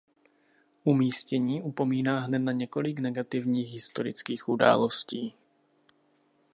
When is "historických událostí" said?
3.73-5.33